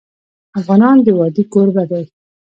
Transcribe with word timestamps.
افغانستان 0.59 0.97
د 1.05 1.07
وادي 1.19 1.43
کوربه 1.53 1.83
دی. 1.91 2.03